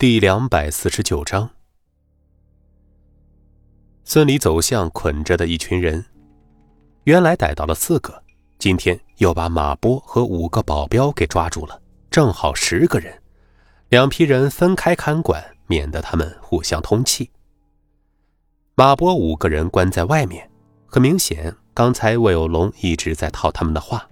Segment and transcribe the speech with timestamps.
[0.00, 1.50] 第两百四十九章，
[4.02, 6.06] 孙离走向捆着的一群人，
[7.04, 8.22] 原来逮到了四个，
[8.58, 11.78] 今天又把马波和五个保镖给抓住了，
[12.10, 13.12] 正好十个人。
[13.90, 17.30] 两批人分开看管，免得他们互相通气。
[18.76, 20.50] 马波五个人关在外面，
[20.86, 24.08] 很明显，刚才魏有龙一直在套他们的话。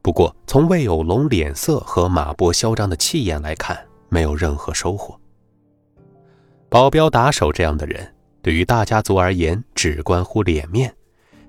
[0.00, 5.18] 不过，从魏有龙脸色和马波嚣张的气焰来看，没有任何收获。
[6.68, 10.94] 保镖打手这样的人，对于大家族而言只关乎脸面，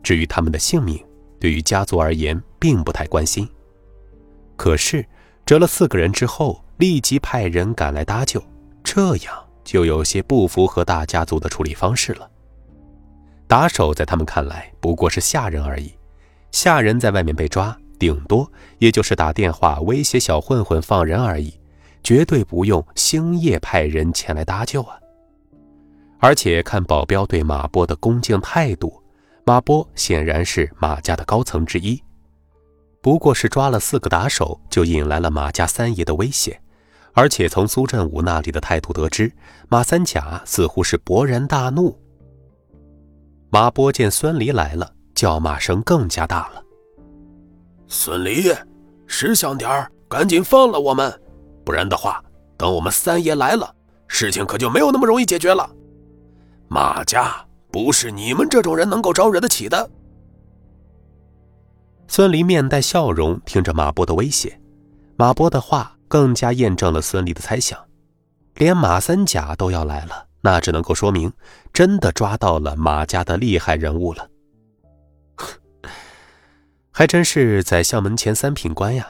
[0.02, 1.04] 至于他们的性命，
[1.40, 3.48] 对于家族而言并不太关心。
[4.56, 5.06] 可是
[5.46, 8.42] 折了四个人之后，立即派人赶来搭救，
[8.84, 12.30] 这样就有些不符合大家族的处理方式了。
[13.46, 15.92] 打手在他们看来不过是下人而已，
[16.52, 21.59] 下人在外面被抓，顶多也就是打电话威胁小混混放人而已。
[22.04, 24.98] 绝对不用星夜派人前来搭救啊！
[26.20, 29.02] 而且看保镖对马波的恭敬态度，
[29.46, 32.02] 马波显然是马家的高层之一。
[33.02, 36.60] 不过是抓了四个打手，就引来了马家三爷的威胁。
[37.14, 39.32] 而且从苏振武那里的态度得知，
[39.68, 41.98] 马三甲似乎是勃然大怒。
[43.50, 46.64] 马波见孙离来了，叫骂声更加大了
[47.88, 48.54] ：“孙离，
[49.08, 51.20] 识相点儿，赶紧放了我们！”
[51.70, 52.20] 不然的话，
[52.58, 53.72] 等我们三爷来了，
[54.08, 55.70] 事情可就没有那么容易解决了。
[56.68, 59.88] 马家不是你们这种人能够招惹得起的。
[62.08, 64.60] 孙离面带笑容，听着马波的威胁，
[65.16, 67.80] 马波的话更加验证了孙离的猜想。
[68.56, 71.32] 连马三甲都要来了，那只能够说明
[71.72, 74.28] 真的抓到了马家的厉害人物了。
[76.90, 79.08] 还真是宰相门前三品官呀，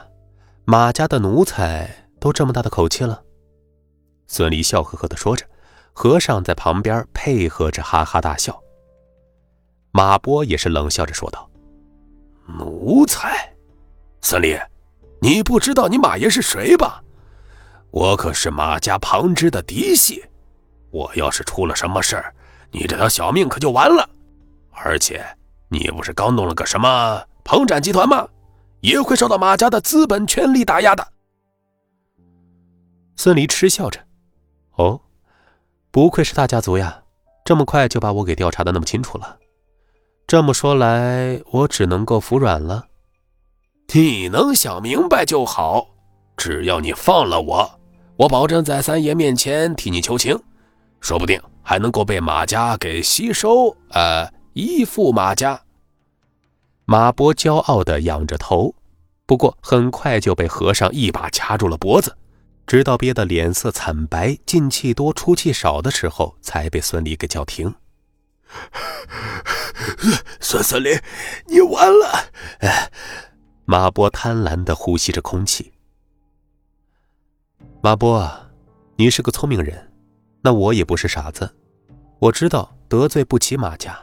[0.66, 1.99] 马家的奴才。
[2.20, 3.20] 都这么大的口气了，
[4.26, 5.44] 孙离笑呵呵的说着，
[5.92, 8.56] 和尚在旁边配合着哈哈大笑。
[9.90, 11.50] 马波也是冷笑着说道
[12.46, 13.52] ：“奴才，
[14.20, 14.56] 孙离，
[15.20, 17.02] 你不知道你马爷是谁吧？
[17.90, 20.22] 我可是马家旁支的嫡系，
[20.90, 22.34] 我要是出了什么事儿，
[22.70, 24.08] 你这条小命可就完了。
[24.70, 25.24] 而且
[25.68, 28.28] 你不是刚弄了个什么鹏展集团吗？
[28.80, 31.06] 也会受到马家的资本权力打压的。”
[33.22, 34.00] 孙离嗤笑着
[34.76, 34.98] ：“哦，
[35.90, 37.02] 不愧是大家族呀，
[37.44, 39.36] 这么快就把我给调查的那么清楚了。
[40.26, 42.86] 这么说来，我只能够服软了。
[43.92, 45.86] 你能想明白就好。
[46.34, 47.70] 只要你放了我，
[48.16, 50.34] 我保证在三爷面前替你求情，
[51.02, 55.60] 说不定还能够被马家给吸收，呃，依附马家。”
[56.88, 58.74] 马波骄傲的仰着头，
[59.26, 62.16] 不过很快就被和尚一把掐住了脖子。
[62.70, 67.74] 直到憋得脸色惨白、进气多出气少的时候，才被孙离给叫停。
[70.38, 70.90] 孙孙离，
[71.48, 72.30] 你完了！
[73.64, 75.72] 马波贪婪的呼吸着空气。
[77.80, 78.30] 马波，
[78.94, 79.90] 你是个聪明人，
[80.42, 81.56] 那我也不是傻子，
[82.20, 83.98] 我知道得罪不起马家，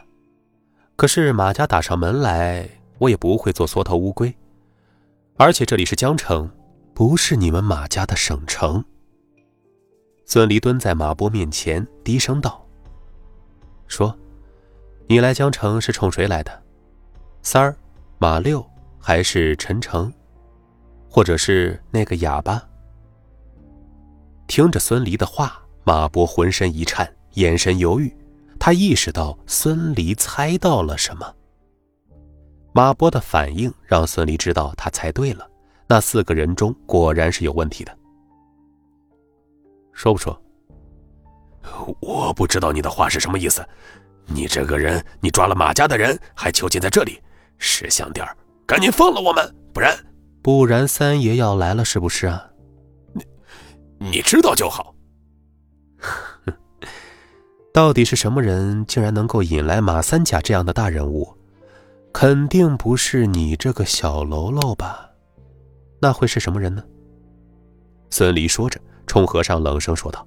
[0.97, 4.35] 可是马家打上门来，我也不会做缩头乌龟。
[5.37, 6.51] 而且这里是江城。
[6.97, 8.83] 不是你们马家的省城。
[10.25, 12.67] 孙离蹲在马波面前，低声道
[13.85, 14.17] ：“说，
[15.05, 16.63] 你来江城是冲谁来的？
[17.43, 17.77] 三儿、
[18.17, 20.11] 马六，还是陈诚，
[21.07, 22.67] 或者是那个哑巴？”
[24.47, 28.11] 听着孙离的话，马波浑身一颤，眼神犹豫。
[28.59, 31.31] 他意识到孙离猜到了什么。
[32.73, 35.47] 马波的反应让孙离知道他猜对了。
[35.87, 37.97] 那四个人中果然是有问题的，
[39.93, 40.39] 说不说？
[42.01, 43.65] 我不知道你的话是什么意思。
[44.25, 47.21] 你这个人，你抓了马家的人，还囚禁在这里，
[47.57, 48.27] 识相点
[48.65, 49.97] 赶紧放了我们，不然，
[50.41, 52.45] 不然三爷要来了，是不是啊？
[53.13, 53.23] 你，
[53.97, 54.93] 你知道就好。
[57.73, 61.33] 到底是什么人，竟然能够引来马三甲这样的大人物？
[62.11, 65.06] 肯定不是你这个小喽啰吧？
[65.99, 66.83] 那会是什么人呢？
[68.09, 70.25] 孙离说着，冲和尚冷声说道：“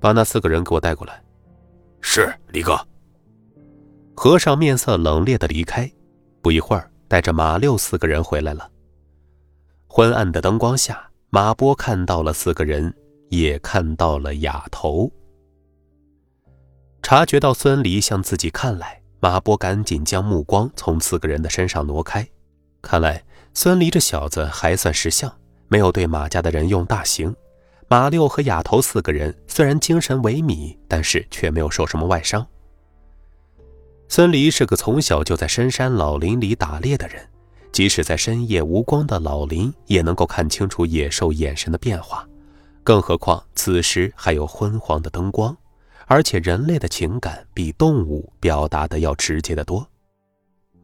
[0.00, 1.22] 把那四个人给我带过来。”
[2.00, 2.78] 是李哥。
[4.14, 5.90] 和尚面色冷冽的离开，
[6.40, 8.70] 不一会儿，带着马六四个人回来了。
[9.86, 12.94] 昏暗的灯光下，马波看到了四个人，
[13.28, 15.10] 也看到了哑头。
[17.02, 22.26] 察觉到孙离向自己看来，马波赶紧将目光从四个人的身上挪开，
[22.86, 23.20] 看来。
[23.58, 25.34] 孙离这小子还算识相，
[25.68, 27.34] 没有对马家的人用大刑，
[27.88, 32.46] 马六和哑头四个人虽然精神萎靡，但是却没有受什么外伤。
[34.08, 37.26] 孙离是个从小就在深山老林里打猎的人，
[37.72, 42.28] 即使在深夜无光的老林，也能够看清楚野兽眼神的变化，
[42.84, 45.56] 更何况此时还有昏黄的灯光，
[46.04, 49.88] 而且人类的情感比动物表达的要直接的多。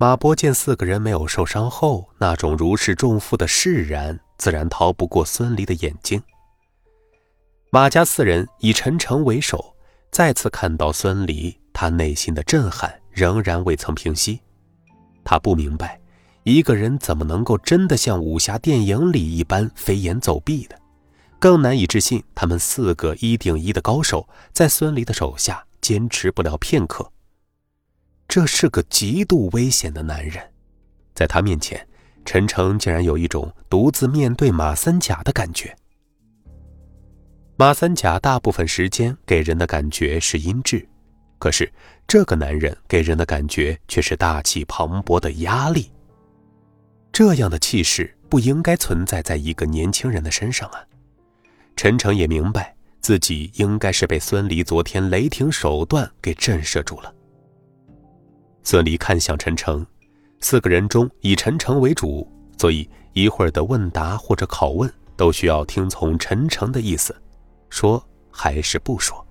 [0.03, 6.21] 马波见四个人没有受伤后，那种如释重负的释然，自然逃不过孙离的眼睛。
[7.71, 9.77] 马家四人以陈诚为首，
[10.11, 14.41] 再次看到孙离，他内心的震撼仍然未曾平息。
[15.23, 16.01] 他不明白，
[16.43, 20.77] 一个人怎么能够真的像武侠电影里一般飞檐走壁的，
[21.39, 27.09] 更难以置信他们四个一顶一的高手在孙离的手下坚持不了片刻。
[28.35, 30.43] 这是个极度危险的男人，
[31.15, 31.87] 在他面前，
[32.25, 35.77] 陈诚竟然有一种独自面对马三甲的感觉。
[37.57, 40.89] 马三甲大部分时间给人的感觉是阴质，
[41.39, 41.71] 可是
[42.09, 45.93] 这个男人给人的感觉却是大气磅礴的压力。
[47.13, 50.81] 这样的气势不应该存在在一个年轻人的身上啊！
[51.77, 57.15] 陈诚也明白自己应该是被孙离昨天雷霆手段给震慑住了。
[58.65, 59.85] 孙离看向陈诚，
[60.41, 62.27] 四个人中以陈诚为主，
[62.59, 67.15] 所以一会儿的问答或者拷问都需要听从陈诚的意思。
[67.71, 69.27] 说还是不说？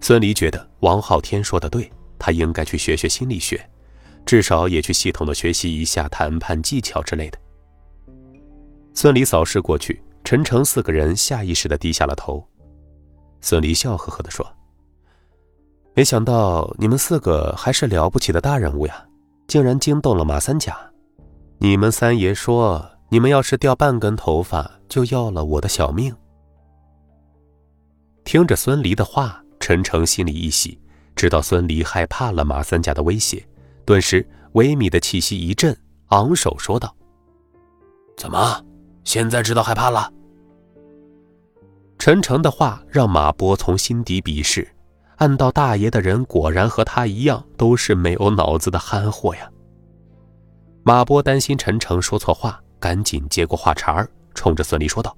[0.00, 3.68] 孙离觉得王昊天说的对，他应该去学学心理学，
[4.24, 7.38] 至少也去系统的学习一下谈判技巧之类的。
[8.94, 12.46] 孙离扫视过去，陈诚四个人下意识的低下了头。
[13.40, 14.46] 孙离笑呵呵的说
[15.96, 19.02] ：“没想到你们四个还是了不起的大人物呀，
[19.48, 20.78] 竟然惊动了马三甲。
[21.56, 26.14] 你们三爷说，你们要是掉半根头发，就要了我的小命。”
[28.24, 30.78] 听着孙离的话，陈诚心里一喜，
[31.14, 33.42] 知道孙离害怕了马三甲的威胁，
[33.86, 34.22] 顿时
[34.52, 35.74] 萎靡的气息一震，
[36.08, 36.94] 昂首说道
[38.18, 38.62] ：“怎么，
[39.04, 40.12] 现在知道害怕了？”
[41.98, 44.68] 陈诚的话让马波从心底鄙视，
[45.16, 49.50] 暗道大爷的人果然和他一样，都是没有脑子的憨货呀。
[50.84, 55.16] 马波担心陈诚说错话，赶紧接过话茬儿，冲着孙离说道：“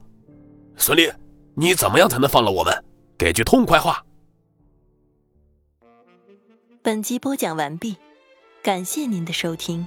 [0.76, 1.10] 孙离，
[1.54, 2.84] 你怎么样才能放了我们？”
[3.18, 4.04] 给句痛快话。
[6.80, 7.96] 本集播讲完毕，
[8.62, 9.86] 感谢您的收听。